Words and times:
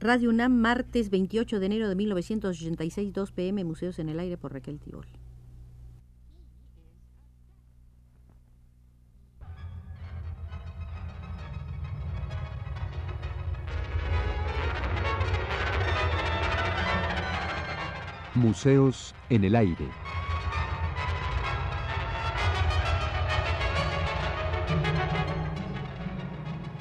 Radio 0.00 0.30
UNAM, 0.30 0.52
martes 0.52 1.10
28 1.10 1.58
de 1.58 1.66
enero 1.66 1.88
de 1.88 1.96
1986, 1.96 3.12
2 3.12 3.32
pm, 3.32 3.64
Museos 3.64 3.98
en 3.98 4.08
el 4.08 4.20
Aire 4.20 4.36
por 4.36 4.52
Raquel 4.52 4.78
Tibol. 4.78 5.06
Museos 18.36 19.16
en 19.30 19.42
el 19.42 19.56
Aire. 19.56 19.88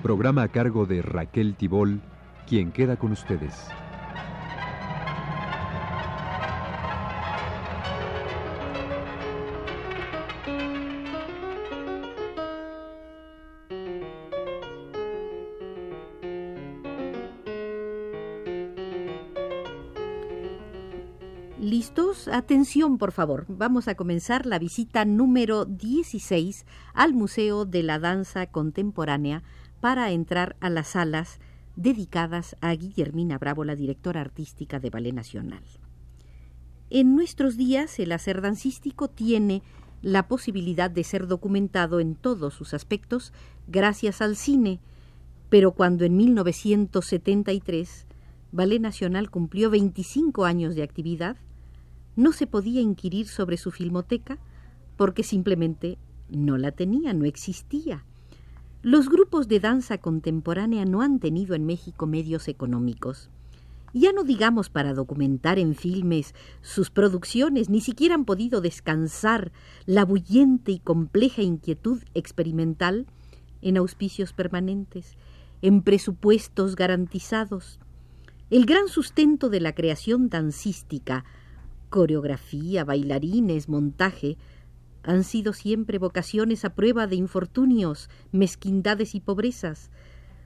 Programa 0.03 0.43
a 0.43 0.47
cargo 0.49 0.85
de 0.85 1.01
Raquel 1.01 1.55
Tibol, 1.55 1.99
quien 2.47 2.71
queda 2.71 2.95
con 2.95 3.11
ustedes. 3.11 3.67
¿Listos? 21.59 22.29
Atención, 22.29 22.97
por 22.97 23.11
favor. 23.11 23.45
Vamos 23.49 23.89
a 23.89 23.95
comenzar 23.95 24.45
la 24.45 24.57
visita 24.57 25.03
número 25.03 25.65
16 25.65 26.65
al 26.93 27.13
Museo 27.13 27.65
de 27.65 27.83
la 27.83 27.99
Danza 27.99 28.45
Contemporánea 28.47 29.43
para 29.81 30.11
entrar 30.11 30.55
a 30.61 30.69
las 30.69 30.89
salas 30.89 31.39
dedicadas 31.77 32.57
a 32.59 32.73
Guillermina 32.73 33.37
Bravo, 33.37 33.63
la 33.63 33.75
directora 33.75 34.19
artística 34.19 34.79
de 34.79 34.89
Ballet 34.89 35.13
Nacional. 35.13 35.63
En 36.89 37.15
nuestros 37.15 37.55
días 37.55 37.99
el 37.99 38.11
hacer 38.11 38.41
dancístico 38.41 39.07
tiene 39.07 39.61
la 40.01 40.27
posibilidad 40.27 40.89
de 40.89 41.03
ser 41.03 41.27
documentado 41.27 41.99
en 41.99 42.15
todos 42.15 42.53
sus 42.53 42.73
aspectos 42.73 43.31
gracias 43.67 44.21
al 44.21 44.35
cine, 44.35 44.79
pero 45.49 45.71
cuando 45.71 46.03
en 46.03 46.17
1973 46.17 48.05
Ballet 48.51 48.79
Nacional 48.79 49.29
cumplió 49.29 49.69
25 49.69 50.45
años 50.45 50.75
de 50.75 50.83
actividad, 50.83 51.37
no 52.15 52.31
se 52.31 52.47
podía 52.47 52.81
inquirir 52.81 53.27
sobre 53.27 53.57
su 53.57 53.71
filmoteca 53.71 54.39
porque 54.95 55.21
simplemente 55.21 55.99
no 56.29 56.57
la 56.57 56.71
tenía, 56.71 57.13
no 57.13 57.25
existía. 57.25 58.03
Los 58.87 59.09
grupos 59.09 59.49
de 59.49 59.59
danza 59.59 59.97
contemporánea 59.97 60.85
no 60.85 61.01
han 61.01 61.19
tenido 61.19 61.55
en 61.55 61.65
México 61.65 62.07
medios 62.07 62.47
económicos. 62.47 63.29
Ya 63.93 64.13
no 64.13 64.23
digamos 64.23 64.69
para 64.69 64.93
documentar 64.93 65.59
en 65.59 65.75
filmes 65.75 66.33
sus 66.61 66.89
producciones, 66.89 67.69
ni 67.69 67.81
siquiera 67.81 68.15
han 68.15 68.23
podido 68.23 68.61
descansar 68.61 69.51
la 69.85 70.05
bullente 70.05 70.71
y 70.71 70.79
compleja 70.79 71.41
inquietud 71.41 72.01
experimental 72.13 73.07
en 73.61 73.75
auspicios 73.75 74.31
permanentes, 74.31 75.17
en 75.61 75.81
presupuestos 75.81 76.77
garantizados. 76.77 77.81
El 78.49 78.65
gran 78.65 78.87
sustento 78.87 79.49
de 79.49 79.59
la 79.59 79.75
creación 79.75 80.29
dancística 80.29 81.25
coreografía, 81.89 82.83
bailarines, 82.85 83.67
montaje, 83.69 84.37
han 85.07 85.23
sido 85.23 85.53
siempre 85.53 85.97
vocaciones 85.99 86.65
a 86.65 86.75
prueba 86.75 87.07
de 87.07 87.15
infortunios, 87.15 88.09
mezquindades 88.33 89.15
y 89.15 89.21
pobrezas, 89.21 89.89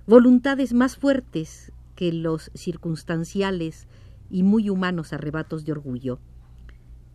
voluntades 0.06 0.72
más 0.74 0.98
fuertes 0.98 1.72
que 1.96 2.14
los 2.14 2.52
circunstanciales 2.54 3.88
y 4.30 4.44
muy 4.44 4.70
humanos 4.70 5.14
arrebatos 5.14 5.66
de 5.66 5.72
orgullo. 5.72 6.20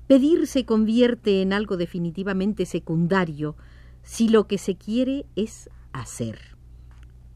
Pedir 0.09 0.49
se 0.49 0.65
convierte 0.65 1.41
en 1.41 1.53
algo 1.53 1.77
definitivamente 1.77 2.67
secundario 2.67 3.57
si 4.03 4.29
lo 4.29 4.49
que 4.49 4.59
se 4.59 4.77
quiere 4.77 5.25
es 5.37 5.71
hacer. 5.93 6.41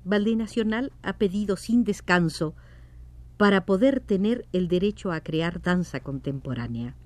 Ballet 0.05 0.37
Nacional 0.37 0.93
ha 1.03 1.19
pedido 1.19 1.57
sin 1.57 1.85
descanso 1.85 2.55
para 3.37 3.65
poder 3.65 4.01
tener 4.01 4.45
el 4.53 4.67
derecho 4.67 5.13
a 5.13 5.21
crear 5.21 5.63
danza 5.63 6.01
contemporánea. 6.01 6.97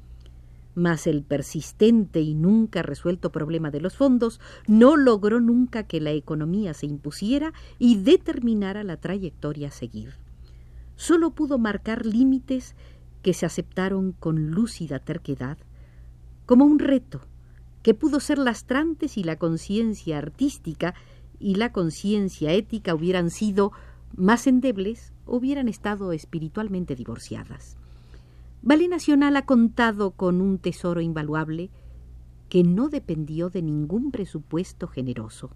Mas 0.75 1.07
el 1.07 1.23
persistente 1.23 2.21
y 2.21 2.35
nunca 2.35 2.83
resuelto 2.83 3.31
problema 3.31 3.71
de 3.71 3.81
los 3.81 3.97
fondos 3.97 4.41
no 4.67 4.97
logró 4.97 5.41
nunca 5.41 5.85
que 5.85 6.01
la 6.01 6.11
economía 6.11 6.75
se 6.75 6.87
impusiera 6.87 7.53
y 7.79 7.97
determinara 7.97 8.83
la 8.83 8.97
trayectoria 8.97 9.69
a 9.69 9.73
seguir. 9.73 10.15
Solo 10.97 11.31
pudo 11.31 11.59
marcar 11.59 12.07
límites 12.07 12.75
que 13.23 13.35
se 13.35 13.47
aceptaron 13.47 14.13
con 14.13 14.51
lúcida 14.51 14.99
terquedad, 14.99 15.59
como 16.47 16.65
un 16.65 16.79
reto 16.79 17.21
que 17.83 17.95
pudo 17.95 18.19
ser 18.19 18.39
lastrante 18.39 19.09
si 19.09 19.23
la 19.23 19.37
conciencia 19.37 20.19
artística 20.19 20.95
y 21.39 21.57
la 21.57 21.73
conciencia 21.73 22.53
ética 22.53 22.95
hubieran 22.95 23.31
sido 23.31 23.73
más 24.17 24.47
endebles 24.47 25.13
hubieran 25.27 25.69
estado 25.69 26.13
espiritualmente 26.13 26.95
divorciadas. 26.95 27.77
Ballet 28.67 28.89
Nacional 28.89 29.37
ha 29.37 29.45
contado 29.45 30.13
con 30.13 30.41
un 30.41 30.57
tesoro 30.57 31.03
invaluable 31.03 31.69
que 32.49 32.63
no 32.63 32.89
dependió 32.89 33.51
de 33.51 33.61
ningún 33.61 34.11
presupuesto 34.11 34.89
generoso, 34.89 35.51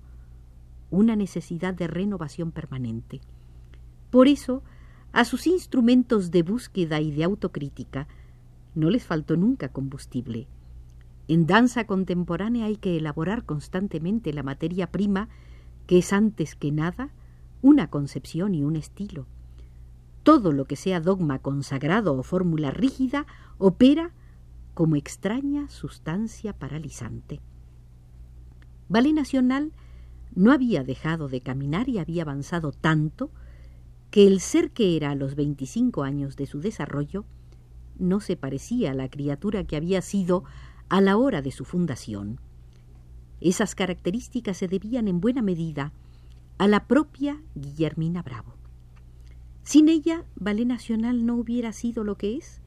una 0.90 1.16
necesidad 1.16 1.72
de 1.72 1.86
renovación 1.86 2.52
permanente. 2.52 3.22
Por 4.10 4.28
eso, 4.28 4.62
a 5.12 5.24
sus 5.24 5.46
instrumentos 5.46 6.30
de 6.30 6.42
búsqueda 6.42 7.00
y 7.00 7.10
de 7.10 7.24
autocrítica 7.24 8.08
no 8.74 8.90
les 8.90 9.06
faltó 9.06 9.38
nunca 9.38 9.70
combustible. 9.70 10.46
En 11.28 11.46
danza 11.46 11.86
contemporánea 11.86 12.66
hay 12.66 12.76
que 12.76 12.98
elaborar 12.98 13.46
constantemente 13.46 14.34
la 14.34 14.42
materia 14.42 14.90
prima 14.90 15.30
que 15.86 15.96
es 15.96 16.12
antes 16.12 16.56
que 16.56 16.72
nada 16.72 17.14
una 17.62 17.88
concepción 17.88 18.54
y 18.54 18.64
un 18.64 18.76
estilo. 18.76 19.24
Todo 20.22 20.52
lo 20.52 20.64
que 20.66 20.76
sea 20.76 21.00
dogma 21.00 21.38
consagrado 21.38 22.16
o 22.16 22.22
fórmula 22.22 22.70
rígida 22.70 23.26
opera 23.58 24.12
como 24.74 24.96
extraña 24.96 25.68
sustancia 25.68 26.52
paralizante. 26.52 27.40
Ballet 28.88 29.12
Nacional 29.12 29.72
no 30.34 30.52
había 30.52 30.84
dejado 30.84 31.28
de 31.28 31.40
caminar 31.40 31.88
y 31.88 31.98
había 31.98 32.22
avanzado 32.22 32.72
tanto 32.72 33.30
que 34.10 34.26
el 34.26 34.40
ser 34.40 34.70
que 34.70 34.96
era 34.96 35.10
a 35.10 35.14
los 35.14 35.34
25 35.34 36.02
años 36.02 36.36
de 36.36 36.46
su 36.46 36.60
desarrollo 36.60 37.24
no 37.98 38.20
se 38.20 38.36
parecía 38.36 38.92
a 38.92 38.94
la 38.94 39.08
criatura 39.08 39.64
que 39.64 39.76
había 39.76 40.00
sido 40.00 40.44
a 40.88 41.00
la 41.00 41.16
hora 41.16 41.42
de 41.42 41.50
su 41.50 41.64
fundación. 41.64 42.40
Esas 43.40 43.74
características 43.74 44.56
se 44.56 44.68
debían 44.68 45.08
en 45.08 45.20
buena 45.20 45.42
medida 45.42 45.92
a 46.58 46.66
la 46.66 46.86
propia 46.86 47.42
Guillermina 47.54 48.22
Bravo. 48.22 48.54
Sin 49.68 49.90
ella, 49.90 50.24
Ballet 50.34 50.64
Nacional 50.64 51.26
no 51.26 51.34
hubiera 51.34 51.74
sido 51.74 52.02
lo 52.02 52.16
que 52.16 52.38
es, 52.38 52.62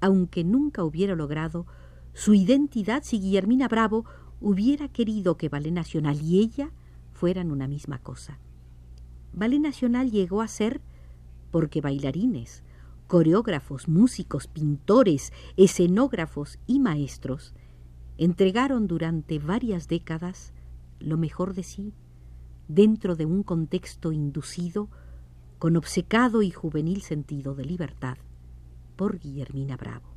aunque 0.00 0.44
nunca 0.44 0.84
hubiera 0.84 1.16
logrado 1.16 1.66
su 2.14 2.34
identidad 2.34 3.02
si 3.02 3.18
Guillermina 3.18 3.66
Bravo 3.66 4.04
hubiera 4.40 4.86
querido 4.86 5.36
que 5.36 5.48
Ballet 5.48 5.72
Nacional 5.72 6.22
y 6.22 6.38
ella 6.38 6.70
fueran 7.14 7.50
una 7.50 7.66
misma 7.66 7.98
cosa. 7.98 8.38
Ballet 9.32 9.58
Nacional 9.58 10.12
llegó 10.12 10.40
a 10.40 10.46
ser 10.46 10.80
porque 11.50 11.80
bailarines, 11.80 12.62
coreógrafos, 13.08 13.88
músicos, 13.88 14.46
pintores, 14.46 15.32
escenógrafos 15.56 16.60
y 16.68 16.78
maestros 16.78 17.54
entregaron 18.18 18.86
durante 18.86 19.40
varias 19.40 19.88
décadas 19.88 20.52
lo 21.00 21.16
mejor 21.16 21.54
de 21.54 21.64
sí 21.64 21.92
dentro 22.68 23.16
de 23.16 23.26
un 23.26 23.42
contexto 23.42 24.12
inducido 24.12 24.90
con 25.60 25.76
obcecado 25.76 26.40
y 26.40 26.50
juvenil 26.50 27.02
sentido 27.02 27.54
de 27.54 27.66
libertad 27.66 28.16
por 28.96 29.18
Guillermina 29.20 29.76
Bravo. 29.76 30.08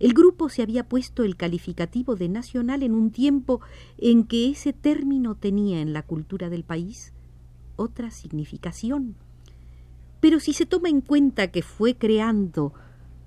El 0.00 0.14
grupo 0.14 0.48
se 0.48 0.62
había 0.62 0.88
puesto 0.88 1.22
el 1.22 1.36
calificativo 1.36 2.16
de 2.16 2.28
nacional 2.28 2.82
en 2.82 2.92
un 2.92 3.12
tiempo 3.12 3.60
en 3.98 4.24
que 4.24 4.50
ese 4.50 4.72
término 4.72 5.36
tenía 5.36 5.80
en 5.80 5.92
la 5.92 6.02
cultura 6.02 6.50
del 6.50 6.64
país 6.64 7.12
otra 7.76 8.10
significación. 8.10 9.14
Pero 10.20 10.40
si 10.40 10.52
se 10.52 10.66
toma 10.66 10.88
en 10.88 11.02
cuenta 11.02 11.52
que 11.52 11.62
fue 11.62 11.94
creando 11.94 12.74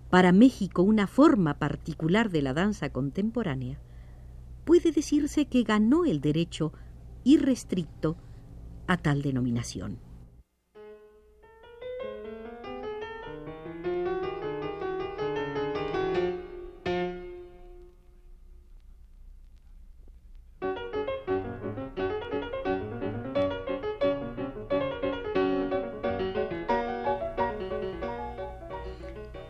para 0.09 0.33
México 0.33 0.83
una 0.83 1.07
forma 1.07 1.59
particular 1.59 2.29
de 2.29 2.41
la 2.41 2.53
danza 2.53 2.89
contemporánea, 2.89 3.79
puede 4.65 4.91
decirse 4.91 5.45
que 5.45 5.63
ganó 5.63 6.03
el 6.03 6.19
derecho 6.19 6.73
irrestricto 7.23 8.18
a 8.85 8.97
tal 8.97 9.21
denominación. 9.21 9.97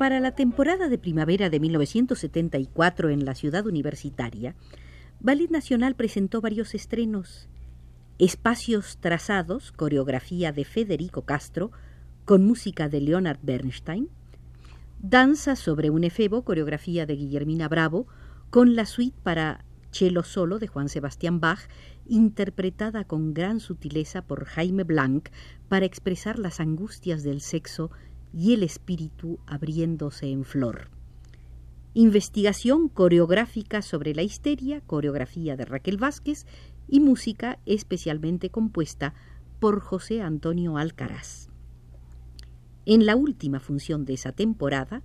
Para 0.05 0.19
la 0.19 0.35
temporada 0.35 0.87
de 0.87 0.99
primavera 0.99 1.49
de 1.49 1.59
1974 1.59 3.09
en 3.09 3.25
la 3.25 3.33
ciudad 3.33 3.65
universitaria, 3.65 4.53
Ballet 5.19 5.49
Nacional 5.49 5.95
presentó 5.95 6.41
varios 6.41 6.75
estrenos. 6.75 7.49
Espacios 8.19 8.99
trazados, 8.99 9.71
coreografía 9.71 10.51
de 10.51 10.63
Federico 10.63 11.23
Castro, 11.23 11.71
con 12.23 12.45
música 12.45 12.87
de 12.87 13.01
Leonard 13.01 13.39
Bernstein. 13.41 14.09
Danza 14.99 15.55
sobre 15.55 15.89
un 15.89 16.03
efebo, 16.03 16.43
coreografía 16.43 17.07
de 17.07 17.15
Guillermina 17.15 17.67
Bravo, 17.67 18.05
con 18.51 18.75
la 18.75 18.85
suite 18.85 19.17
para 19.23 19.65
cello 19.89 20.21
solo 20.21 20.59
de 20.59 20.67
Juan 20.67 20.87
Sebastián 20.87 21.39
Bach, 21.39 21.67
interpretada 22.05 23.05
con 23.05 23.33
gran 23.33 23.59
sutileza 23.59 24.21
por 24.21 24.45
Jaime 24.45 24.83
Blanc 24.83 25.29
para 25.67 25.87
expresar 25.87 26.37
las 26.37 26.59
angustias 26.59 27.23
del 27.23 27.41
sexo 27.41 27.89
y 28.37 28.53
el 28.53 28.63
espíritu 28.63 29.39
abriéndose 29.47 30.27
en 30.27 30.43
flor. 30.43 30.89
Investigación 31.93 32.89
coreográfica 32.89 33.81
sobre 33.81 34.13
la 34.13 34.21
histeria, 34.21 34.81
coreografía 34.81 35.55
de 35.55 35.63
Raquel 35.63 35.97
Vázquez 35.97 36.45
y 36.89 36.99
música 36.99 37.59
especialmente 37.65 38.49
compuesta 38.49 39.13
por 39.61 39.79
José 39.79 40.21
Antonio 40.21 40.77
Alcaraz. 40.77 41.47
En 42.85 43.05
la 43.05 43.15
última 43.15 43.61
función 43.61 44.03
de 44.03 44.13
esa 44.13 44.33
temporada, 44.33 45.01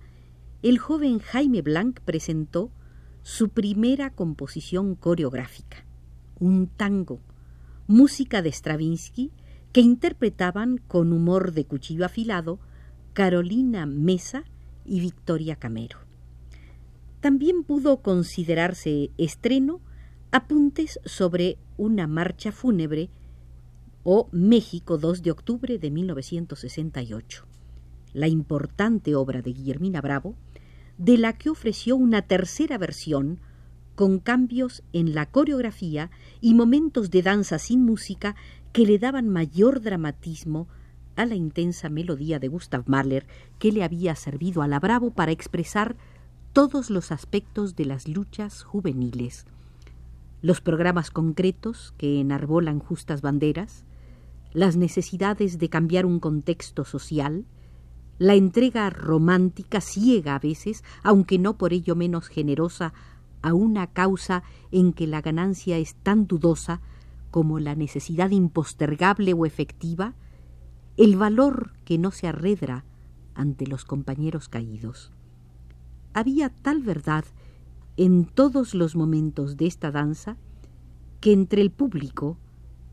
el 0.61 0.77
joven 0.77 1.19
Jaime 1.19 1.61
Blanc 1.61 2.01
presentó 2.01 2.69
su 3.23 3.49
primera 3.49 4.09
composición 4.09 4.95
coreográfica, 4.95 5.85
un 6.39 6.67
tango, 6.67 7.21
música 7.87 8.41
de 8.41 8.51
Stravinsky 8.51 9.31
que 9.71 9.81
interpretaban 9.81 10.77
con 10.77 11.13
humor 11.13 11.53
de 11.53 11.65
cuchillo 11.65 12.05
afilado 12.05 12.59
Carolina 13.13 13.85
Mesa 13.85 14.43
y 14.85 14.99
Victoria 15.01 15.55
Camero. 15.57 15.99
También 17.19 17.63
pudo 17.63 17.97
considerarse 17.97 19.11
estreno 19.17 19.81
apuntes 20.31 20.99
sobre 21.05 21.57
una 21.77 22.07
marcha 22.07 22.51
fúnebre 22.51 23.09
o 24.03 24.29
México 24.31 24.97
2 24.97 25.21
de 25.21 25.31
octubre 25.31 25.77
de 25.77 25.91
1968, 25.91 27.45
la 28.13 28.27
importante 28.27 29.13
obra 29.13 29.41
de 29.41 29.51
Guillermina 29.51 30.01
Bravo, 30.01 30.35
de 30.97 31.17
la 31.17 31.33
que 31.33 31.49
ofreció 31.49 31.95
una 31.97 32.21
tercera 32.21 32.77
versión 32.77 33.39
con 33.95 34.19
cambios 34.19 34.83
en 34.93 35.13
la 35.13 35.25
coreografía 35.25 36.09
y 36.39 36.53
momentos 36.53 37.11
de 37.11 37.21
danza 37.21 37.59
sin 37.59 37.83
música 37.83 38.35
que 38.71 38.85
le 38.85 38.97
daban 38.97 39.27
mayor 39.27 39.81
dramatismo 39.81 40.67
la 41.25 41.35
intensa 41.35 41.89
melodía 41.89 42.39
de 42.39 42.47
Gustav 42.47 42.83
Mahler 42.87 43.27
que 43.59 43.71
le 43.71 43.83
había 43.83 44.15
servido 44.15 44.61
a 44.61 44.67
la 44.67 44.79
Bravo 44.79 45.11
para 45.11 45.31
expresar 45.31 45.95
todos 46.53 46.89
los 46.89 47.11
aspectos 47.11 47.75
de 47.75 47.85
las 47.85 48.07
luchas 48.07 48.63
juveniles, 48.63 49.45
los 50.41 50.59
programas 50.59 51.11
concretos 51.11 51.93
que 51.97 52.19
enarbolan 52.19 52.79
justas 52.79 53.21
banderas, 53.21 53.85
las 54.53 54.75
necesidades 54.75 55.59
de 55.59 55.69
cambiar 55.69 56.05
un 56.05 56.19
contexto 56.19 56.83
social, 56.83 57.45
la 58.17 58.35
entrega 58.35 58.89
romántica, 58.89 59.81
ciega 59.81 60.35
a 60.35 60.39
veces, 60.39 60.83
aunque 61.03 61.39
no 61.39 61.57
por 61.57 61.73
ello 61.73 61.95
menos 61.95 62.27
generosa, 62.27 62.93
a 63.41 63.53
una 63.53 63.87
causa 63.87 64.43
en 64.71 64.93
que 64.93 65.07
la 65.07 65.21
ganancia 65.21 65.77
es 65.77 65.95
tan 65.95 66.27
dudosa 66.27 66.81
como 67.31 67.59
la 67.59 67.75
necesidad 67.75 68.29
impostergable 68.29 69.33
o 69.33 69.45
efectiva, 69.45 70.13
el 71.01 71.17
valor 71.17 71.73
que 71.83 71.97
no 71.97 72.11
se 72.11 72.27
arredra 72.27 72.85
ante 73.33 73.65
los 73.65 73.85
compañeros 73.85 74.49
caídos. 74.49 75.11
Había 76.13 76.49
tal 76.49 76.83
verdad 76.83 77.25
en 77.97 78.25
todos 78.25 78.75
los 78.75 78.95
momentos 78.95 79.57
de 79.57 79.65
esta 79.65 79.89
danza 79.89 80.37
que 81.19 81.33
entre 81.33 81.63
el 81.63 81.71
público 81.71 82.37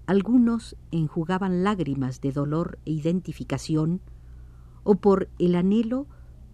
algunos 0.07 0.75
enjugaban 0.91 1.63
lágrimas 1.65 2.23
de 2.23 2.33
dolor 2.33 2.79
e 2.87 2.93
identificación, 2.93 4.01
o 4.85 4.95
por 4.95 5.29
el 5.39 5.55
anhelo 5.55 6.07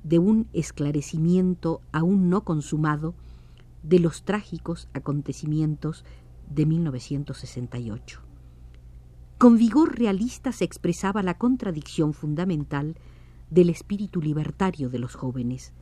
de 0.03 0.19
un 0.19 0.49
esclarecimiento 0.55 1.83
aún 1.93 2.31
no 2.31 2.43
consumado 2.43 3.15
de 3.85 4.01
los 4.01 4.25
trágicos 4.25 4.89
acontecimientos 4.93 6.05
de 6.51 6.67
1968. 6.67 8.24
Con 9.45 9.59
vigor 9.59 9.99
realista 9.99 10.53
se 10.53 10.65
expresaba 10.65 11.23
la 11.23 11.37
contradicción 11.37 12.15
fundamental 12.15 12.97
del 13.51 13.69
espíritu 13.69 14.23
libertario 14.23 14.89
de 14.89 14.99
los 14.99 15.17
jóvenes. 15.17 15.75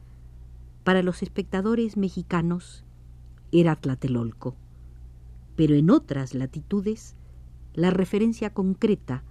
Para 0.83 1.01
los 1.05 1.23
espectadores 1.23 1.97
mexicanos 1.97 2.83
era 3.53 3.77
Tlatelolco, 3.77 4.57
pero 5.55 5.77
en 5.77 5.91
otras 5.91 6.35
latitudes 6.35 7.15
la 7.73 7.91
referencia 7.91 8.53
concreta 8.53 9.23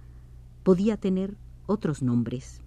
podía 0.62 0.96
tener 0.96 1.36
otros 1.66 2.00
nombres. 2.02 2.62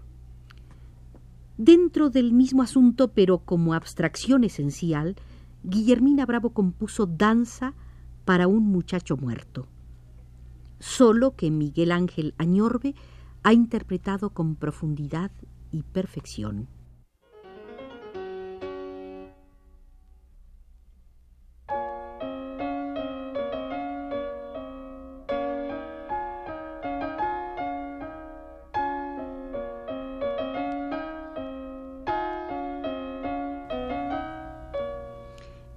Dentro 1.58 2.12
del 2.12 2.32
mismo 2.32 2.62
asunto, 2.62 3.08
pero 3.08 3.40
como 3.40 3.74
abstracción 3.74 4.44
esencial, 4.44 5.16
Guillermina 5.64 6.28
Bravo 6.28 6.52
compuso 6.52 7.08
Danza 7.08 7.74
para 8.24 8.46
un 8.46 8.68
muchacho 8.68 9.18
muerto, 9.18 9.66
solo 10.80 11.36
que 11.36 11.52
Miguel 11.52 11.92
Ángel 11.92 12.34
Añorbe 12.38 12.96
ha 13.44 13.54
interpretado 13.54 14.32
con 14.32 14.56
profundidad 14.56 15.32
y 15.72 15.84
perfección. 15.84 16.68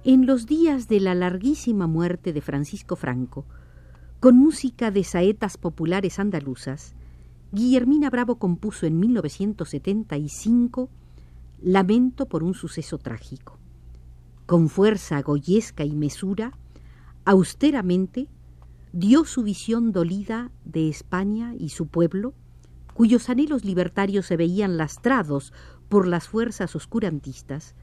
En 0.05 0.25
los 0.25 0.47
días 0.47 0.87
de 0.87 0.99
la 0.99 1.13
larguísima 1.13 1.85
muerte 1.85 2.33
de 2.33 2.41
Francisco 2.41 2.95
Franco, 2.95 3.45
con 4.19 4.37
música 4.37 4.91
de 4.91 5.05
saetas 5.05 5.57
populares 5.57 6.19
andaluzas, 6.19 6.93
Guillermina 7.53 8.09
Bravo 8.09 8.37
compuso 8.37 8.85
en 8.85 8.99
1975 8.99 10.89
Lamento 11.61 12.25
por 12.25 12.43
un 12.43 12.53
suceso 12.53 12.97
trágico. 12.97 13.57
Con 14.45 14.69
fuerza 14.69 15.21
goyesca 15.21 15.85
y 15.85 15.95
mesura, 15.95 16.51
austeramente, 17.25 18.27
dio 18.91 19.23
su 19.23 19.43
visión 19.43 19.91
dolida 19.91 20.51
de 20.65 20.89
España 20.89 21.53
y 21.57 21.69
su 21.69 21.87
pueblo, 21.87 22.33
cuyos 22.93 23.29
anhelos 23.29 23.63
libertarios 23.63 24.25
se 24.25 24.35
veían 24.37 24.77
lastrados 24.77 25.53
por 25.87 26.07
las 26.07 26.27
fuerzas 26.27 26.75
oscurantistas, 26.75 27.75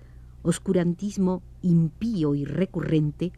oscurantismo 0.43 1.43
impío 1.63 2.35
y 2.35 2.45
recurrente, 2.45 3.33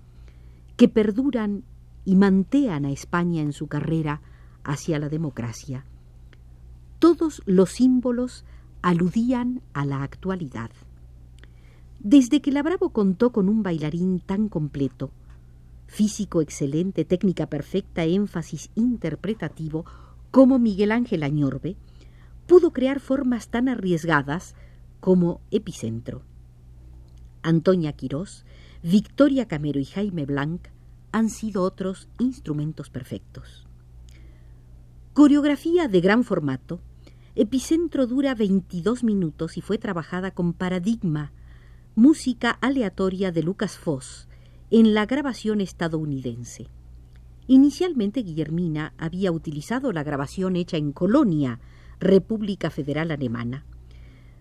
que 0.76 0.88
perduran 0.88 1.64
y 2.08 2.16
mantean 2.16 2.86
a 2.86 2.90
España 2.90 3.42
en 3.42 3.52
su 3.52 3.66
carrera 3.66 4.22
hacia 4.64 4.98
la 4.98 5.10
democracia. 5.10 5.84
Todos 6.98 7.42
los 7.44 7.68
símbolos 7.68 8.46
aludían 8.80 9.60
a 9.74 9.84
la 9.84 10.02
actualidad. 10.02 10.70
Desde 11.98 12.40
que 12.40 12.50
la 12.50 12.62
Bravo 12.62 12.94
contó 12.94 13.30
con 13.30 13.50
un 13.50 13.62
bailarín 13.62 14.20
tan 14.20 14.48
completo, 14.48 15.10
físico 15.86 16.40
excelente, 16.40 17.04
técnica 17.04 17.46
perfecta, 17.46 18.04
énfasis 18.04 18.70
interpretativo, 18.74 19.84
como 20.30 20.58
Miguel 20.58 20.92
Ángel 20.92 21.22
Añorbe, 21.22 21.76
pudo 22.46 22.72
crear 22.72 23.00
formas 23.00 23.48
tan 23.48 23.68
arriesgadas 23.68 24.54
como 25.00 25.42
Epicentro. 25.50 26.22
Antonia 27.42 27.92
Quirós, 27.92 28.46
Victoria 28.82 29.46
Camero 29.46 29.78
y 29.78 29.84
Jaime 29.84 30.24
Blanc 30.24 30.68
han 31.12 31.30
sido 31.30 31.62
otros 31.62 32.08
instrumentos 32.18 32.90
perfectos. 32.90 33.66
Coreografía 35.12 35.88
de 35.88 36.00
gran 36.00 36.24
formato, 36.24 36.80
Epicentro 37.34 38.06
dura 38.06 38.34
22 38.34 39.04
minutos 39.04 39.56
y 39.56 39.60
fue 39.60 39.78
trabajada 39.78 40.32
con 40.32 40.52
Paradigma, 40.52 41.32
música 41.94 42.50
aleatoria 42.50 43.30
de 43.30 43.42
Lucas 43.44 43.78
Foss, 43.78 44.28
en 44.70 44.92
la 44.92 45.06
grabación 45.06 45.60
estadounidense. 45.60 46.68
Inicialmente 47.46 48.22
Guillermina 48.22 48.92
había 48.98 49.32
utilizado 49.32 49.92
la 49.92 50.02
grabación 50.02 50.56
hecha 50.56 50.76
en 50.76 50.92
Colonia, 50.92 51.60
República 52.00 52.70
Federal 52.70 53.10
Alemana. 53.10 53.64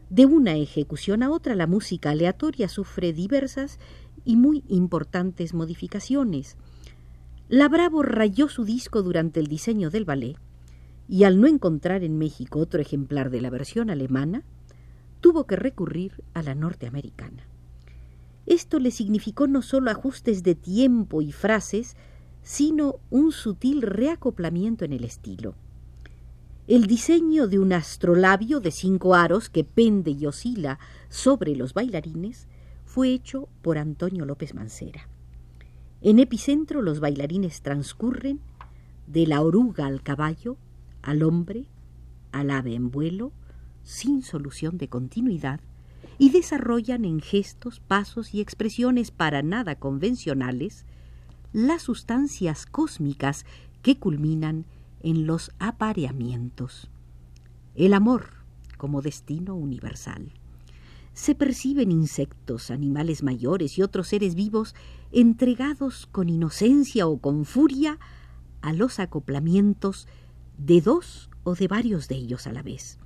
De 0.09 0.25
una 0.25 0.55
ejecución 0.55 1.21
a 1.21 1.29
otra, 1.29 1.55
la 1.55 1.67
música 1.67 2.09
aleatoria 2.09 2.67
sufre 2.67 3.13
diversas 3.13 3.79
y 4.25 4.35
muy 4.35 4.63
importantes 4.67 5.53
modificaciones. 5.53 6.57
La 7.49 7.69
Bravo 7.69 8.03
rayó 8.03 8.49
su 8.49 8.65
disco 8.65 9.03
durante 9.03 9.39
el 9.39 9.47
diseño 9.47 9.89
del 9.89 10.05
ballet 10.05 10.37
y 11.07 11.23
al 11.23 11.39
no 11.39 11.47
encontrar 11.47 12.03
en 12.03 12.17
México 12.17 12.59
otro 12.59 12.81
ejemplar 12.81 13.29
de 13.29 13.41
la 13.41 13.49
versión 13.49 13.89
alemana, 13.89 14.43
tuvo 15.21 15.45
que 15.45 15.55
recurrir 15.55 16.23
a 16.33 16.43
la 16.43 16.55
norteamericana. 16.55 17.47
Esto 18.45 18.79
le 18.79 18.91
significó 18.91 19.47
no 19.47 19.61
solo 19.61 19.91
ajustes 19.91 20.43
de 20.43 20.55
tiempo 20.55 21.21
y 21.21 21.31
frases, 21.31 21.95
sino 22.41 22.95
un 23.09 23.31
sutil 23.31 23.81
reacoplamiento 23.81 24.85
en 24.85 24.93
el 24.93 25.03
estilo. 25.03 25.55
El 26.67 26.85
diseño 26.85 27.47
de 27.47 27.59
un 27.59 27.73
astrolabio 27.73 28.59
de 28.59 28.71
cinco 28.71 29.15
aros 29.15 29.49
que 29.49 29.63
pende 29.63 30.11
y 30.11 30.25
oscila 30.25 30.79
sobre 31.09 31.55
los 31.55 31.73
bailarines 31.73 32.47
fue 32.97 33.13
hecho 33.13 33.47
por 33.61 33.77
Antonio 33.77 34.25
López 34.25 34.55
Mancera. 34.55 35.07
En 36.01 36.17
epicentro 36.17 36.81
los 36.81 36.99
bailarines 36.99 37.61
transcurren 37.61 38.39
de 39.05 39.27
la 39.27 39.43
oruga 39.43 39.85
al 39.85 40.01
caballo, 40.01 40.57
al 41.03 41.21
hombre, 41.21 41.67
al 42.31 42.49
ave 42.49 42.73
en 42.73 42.89
vuelo, 42.89 43.33
sin 43.83 44.23
solución 44.23 44.79
de 44.79 44.87
continuidad, 44.87 45.59
y 46.17 46.31
desarrollan 46.31 47.05
en 47.05 47.19
gestos, 47.19 47.81
pasos 47.81 48.33
y 48.33 48.41
expresiones 48.41 49.11
para 49.11 49.43
nada 49.43 49.75
convencionales 49.75 50.83
las 51.53 51.83
sustancias 51.83 52.65
cósmicas 52.65 53.45
que 53.83 53.99
culminan 53.99 54.65
en 55.03 55.27
los 55.27 55.51
apareamientos. 55.59 56.89
El 57.75 57.93
amor 57.93 58.31
como 58.75 59.03
destino 59.03 59.53
universal. 59.53 60.31
Se 61.17 61.33
perciben 61.33 61.91
insectos, 61.91 62.69
animales 62.69 63.23
mayores 63.23 63.79
y 63.79 63.81
otros 63.81 64.09
seres 64.09 64.35
vivos 64.35 64.75
entregados 65.11 66.05
con 66.05 66.29
inocencia 66.29 67.07
o 67.07 67.17
con 67.17 67.43
furia 67.43 67.97
a 68.61 68.71
los 68.71 68.99
acoplamientos 68.99 70.07
de 70.59 70.79
dos 70.79 71.31
o 71.43 71.55
de 71.55 71.67
varios 71.67 72.07
de 72.07 72.17
ellos 72.17 72.45
a 72.45 72.51
la 72.51 72.61
vez. 72.61 72.99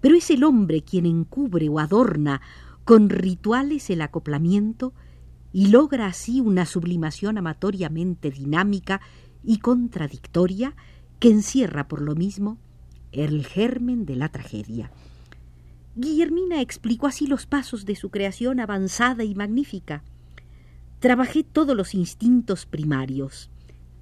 Pero 0.00 0.16
es 0.16 0.30
el 0.30 0.44
hombre 0.44 0.80
quien 0.80 1.04
encubre 1.04 1.68
o 1.68 1.78
adorna 1.78 2.40
con 2.86 3.10
rituales 3.10 3.90
el 3.90 4.00
acoplamiento 4.00 4.94
y 5.52 5.66
logra 5.66 6.06
así 6.06 6.40
una 6.40 6.64
sublimación 6.64 7.36
amatoriamente 7.36 8.30
dinámica 8.30 9.02
y 9.44 9.58
contradictoria 9.58 10.74
que 11.18 11.28
encierra 11.28 11.86
por 11.86 12.00
lo 12.00 12.14
mismo 12.14 12.56
el 13.12 13.44
germen 13.44 14.06
de 14.06 14.16
la 14.16 14.30
tragedia. 14.30 14.90
Guillermina 15.96 16.60
explicó 16.60 17.06
así 17.06 17.26
los 17.26 17.46
pasos 17.46 17.84
de 17.84 17.96
su 17.96 18.10
creación 18.10 18.60
avanzada 18.60 19.24
y 19.24 19.34
magnífica. 19.34 20.02
Trabajé 20.98 21.44
todos 21.44 21.76
los 21.76 21.94
instintos 21.94 22.66
primarios, 22.66 23.50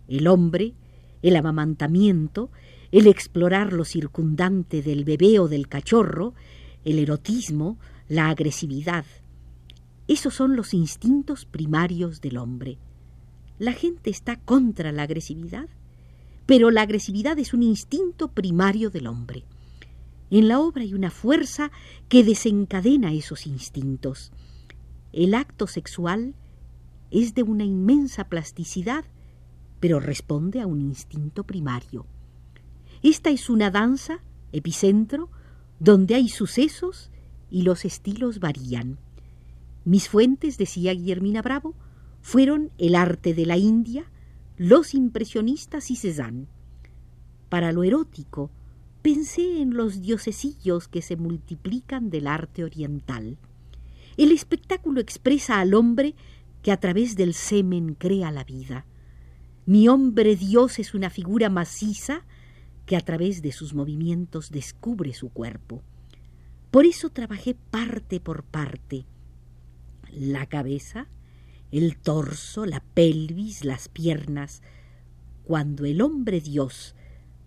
el 0.09 0.27
hombre, 0.27 0.75
el 1.23 1.37
amamantamiento, 1.37 2.51
el 2.93 3.07
explorar 3.07 3.73
lo 3.73 3.85
circundante 3.85 4.83
del 4.83 5.05
bebé 5.05 5.39
o 5.39 5.49
del 5.49 5.69
cachorro, 5.69 6.35
el 6.85 6.99
erotismo, 6.99 7.79
la 8.09 8.29
agresividad. 8.29 9.05
Esos 10.07 10.35
son 10.35 10.57
los 10.57 10.75
instintos 10.75 11.45
primarios 11.45 12.21
del 12.21 12.39
hombre. 12.39 12.79
La 13.59 13.73
gente 13.73 14.11
está 14.11 14.37
contra 14.37 14.93
la 14.93 15.03
agresividad 15.03 15.69
pero 16.49 16.71
la 16.71 16.81
agresividad 16.81 17.39
es 17.39 17.53
un 17.53 17.63
instinto 17.63 18.29
primario 18.29 18.89
del 18.89 19.07
hombre. 19.07 19.45
En 20.31 20.49
la 20.49 20.61
obra 20.61 20.83
hay 20.83 20.95
una 20.95 21.11
fuerza 21.11 21.71
que 22.09 22.25
desencadena 22.25 23.13
esos 23.13 23.47
instintos. 23.47 24.31
El 25.13 25.35
acto 25.35 25.67
sexual 25.67 26.35
es 27.11 27.35
de 27.35 27.43
una 27.43 27.65
inmensa 27.65 28.25
plasticidad, 28.29 29.05
pero 29.81 30.01
responde 30.01 30.61
a 30.61 30.67
un 30.67 30.81
instinto 30.81 31.45
primario. 31.45 32.07
Esta 33.03 33.31
es 33.31 33.49
una 33.49 33.71
danza, 33.71 34.21
epicentro, 34.53 35.31
donde 35.79 36.15
hay 36.15 36.29
sucesos 36.29 37.11
y 37.51 37.63
los 37.63 37.85
estilos 37.85 38.41
varían. 38.41 38.99
Mis 39.85 40.09
fuentes, 40.09 40.59
decía 40.59 40.93
Guillermina 40.93 41.41
Bravo, 41.41 41.75
fueron 42.21 42.71
el 42.77 42.95
arte 42.95 43.33
de 43.33 43.47
la 43.47 43.57
India, 43.57 44.11
los 44.57 44.93
impresionistas 44.95 45.91
y 45.91 45.97
Cézanne. 45.97 46.49
Para 47.49 47.73
lo 47.73 47.85
erótico, 47.85 48.51
pensé 49.03 49.61
en 49.61 49.75
los 49.75 50.01
diosesillos 50.01 50.89
que 50.89 51.03
se 51.03 51.17
multiplican 51.17 52.11
del 52.11 52.27
arte 52.27 52.65
oriental. 52.65 53.39
El 54.17 54.33
espectáculo 54.33 55.01
expresa 55.01 55.61
al 55.61 55.75
hombre 55.75 56.15
que 56.63 56.73
a 56.73 56.81
través 56.81 57.17
del 57.17 57.35
semen 57.35 57.95
crea 57.95 58.31
la 58.33 58.45
vida. 58.45 58.85
Mi 59.67 59.89
hombre 59.89 60.35
Dios 60.35 60.79
es 60.79 60.95
una 60.95 61.11
figura 61.11 61.51
maciza 61.51 62.25
que 62.87 62.97
a 62.97 63.01
través 63.01 63.43
de 63.43 63.53
sus 63.53 63.75
movimientos 63.75 64.51
descubre 64.51 65.13
su 65.13 65.29
cuerpo. 65.29 65.83
Por 66.71 66.87
eso 66.87 67.11
trabajé 67.11 67.55
parte 67.55 68.19
por 68.19 68.43
parte. 68.43 69.05
La 70.11 70.47
cabeza, 70.47 71.07
el 71.71 71.97
torso, 71.99 72.67
la 72.67 72.81
pelvis, 72.81 73.65
las 73.65 73.89
piernas. 73.89 74.63
Cuando 75.45 75.85
el 75.85 76.01
hombre 76.01 76.41
Dios 76.41 76.95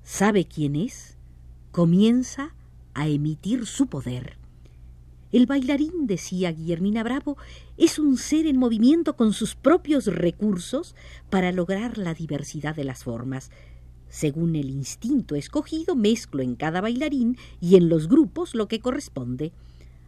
sabe 0.03 0.46
quién 0.46 0.75
es, 0.75 1.17
comienza 1.71 2.53
a 2.93 3.07
emitir 3.07 3.65
su 3.65 3.87
poder. 3.87 4.37
El 5.31 5.45
bailarín, 5.45 6.07
decía 6.07 6.51
Guillermina 6.51 7.03
Bravo, 7.03 7.37
es 7.77 7.97
un 7.97 8.17
ser 8.17 8.45
en 8.45 8.57
movimiento 8.57 9.15
con 9.15 9.31
sus 9.31 9.55
propios 9.55 10.07
recursos 10.07 10.95
para 11.29 11.53
lograr 11.53 11.97
la 11.97 12.13
diversidad 12.13 12.75
de 12.75 12.83
las 12.83 13.05
formas. 13.05 13.49
Según 14.09 14.57
el 14.57 14.69
instinto 14.69 15.35
escogido, 15.35 15.95
mezclo 15.95 16.43
en 16.43 16.55
cada 16.55 16.81
bailarín 16.81 17.37
y 17.61 17.77
en 17.77 17.87
los 17.87 18.09
grupos 18.09 18.53
lo 18.53 18.67
que 18.67 18.81
corresponde. 18.81 19.53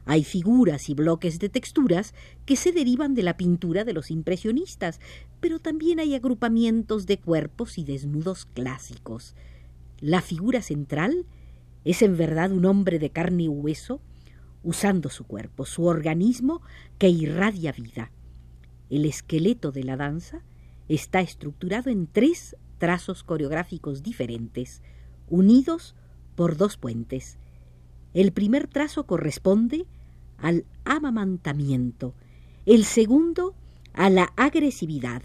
Hay 0.05 0.25
figuras 0.25 0.89
y 0.89 0.93
bloques 0.93 1.39
de 1.39 1.47
texturas 1.47 2.13
que 2.45 2.57
se 2.57 2.73
derivan 2.73 3.13
de 3.13 3.23
la 3.23 3.37
pintura 3.37 3.85
de 3.85 3.93
los 3.93 4.11
impresionistas, 4.11 4.99
pero 5.39 5.59
también 5.59 6.01
hay 6.01 6.13
agrupamientos 6.13 7.05
de 7.05 7.17
cuerpos 7.17 7.77
y 7.77 7.85
desnudos 7.85 8.43
clásicos. 8.43 9.35
La 10.01 10.21
figura 10.21 10.61
central 10.61 11.25
es 11.85 12.01
en 12.01 12.17
verdad 12.17 12.51
un 12.51 12.65
hombre 12.65 12.99
de 12.99 13.09
carne 13.09 13.43
y 13.43 13.47
hueso, 13.47 14.01
usando 14.63 15.09
su 15.09 15.25
cuerpo, 15.25 15.65
su 15.65 15.85
organismo 15.85 16.61
que 16.97 17.09
irradia 17.09 17.71
vida. 17.71 18.11
El 18.89 19.05
esqueleto 19.05 19.71
de 19.71 19.83
la 19.83 19.97
danza 19.97 20.41
está 20.87 21.21
estructurado 21.21 21.89
en 21.89 22.07
tres 22.07 22.55
trazos 22.77 23.23
coreográficos 23.23 24.03
diferentes, 24.03 24.81
unidos 25.29 25.95
por 26.35 26.57
dos 26.57 26.77
puentes, 26.77 27.37
el 28.13 28.31
primer 28.31 28.67
trazo 28.67 29.05
corresponde 29.05 29.85
al 30.37 30.65
amamantamiento, 30.85 32.13
el 32.65 32.85
segundo 32.85 33.55
a 33.93 34.09
la 34.09 34.33
agresividad, 34.35 35.23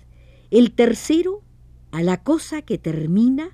el 0.50 0.72
tercero 0.72 1.42
a 1.90 2.02
la 2.02 2.22
cosa 2.22 2.62
que 2.62 2.78
termina 2.78 3.50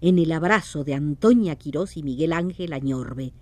en 0.00 0.18
el 0.18 0.32
abrazo 0.32 0.84
de 0.84 0.94
Antonia 0.94 1.56
Quirós 1.56 1.96
y 1.96 2.02
Miguel 2.02 2.32
Ángel 2.32 2.72
Añorbe. 2.72 3.32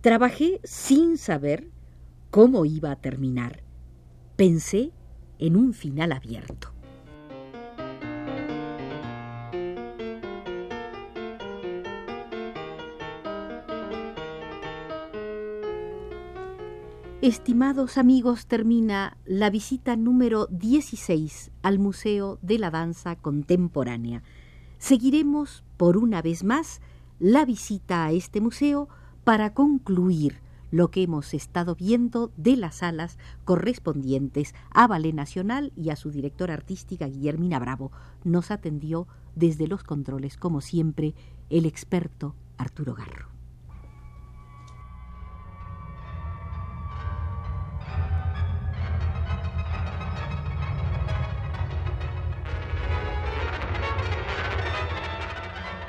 Trabajé 0.00 0.60
sin 0.64 1.18
saber 1.18 1.68
cómo 2.30 2.64
iba 2.64 2.90
a 2.90 2.96
terminar. 2.96 3.62
Pensé 4.36 4.92
en 5.38 5.56
un 5.56 5.72
final 5.72 6.12
abierto. 6.12 6.74
Estimados 17.22 17.96
amigos, 17.96 18.46
termina 18.46 19.16
la 19.24 19.48
visita 19.48 19.96
número 19.96 20.46
16 20.50 21.52
al 21.62 21.78
Museo 21.78 22.38
de 22.42 22.58
la 22.58 22.70
Danza 22.70 23.16
Contemporánea. 23.16 24.22
Seguiremos 24.84 25.64
por 25.78 25.96
una 25.96 26.20
vez 26.20 26.44
más 26.44 26.82
la 27.18 27.46
visita 27.46 28.04
a 28.04 28.12
este 28.12 28.42
museo 28.42 28.90
para 29.24 29.54
concluir 29.54 30.42
lo 30.70 30.90
que 30.90 31.02
hemos 31.02 31.32
estado 31.32 31.74
viendo 31.74 32.32
de 32.36 32.58
las 32.58 32.74
salas 32.76 33.16
correspondientes 33.46 34.54
a 34.68 34.86
Ballet 34.86 35.14
Nacional 35.14 35.72
y 35.74 35.88
a 35.88 35.96
su 35.96 36.10
directora 36.10 36.52
artística 36.52 37.06
Guillermina 37.06 37.58
Bravo. 37.58 37.92
Nos 38.24 38.50
atendió 38.50 39.08
desde 39.34 39.68
los 39.68 39.84
controles, 39.84 40.36
como 40.36 40.60
siempre, 40.60 41.14
el 41.48 41.64
experto 41.64 42.34
Arturo 42.58 42.92
Garro. 42.92 43.33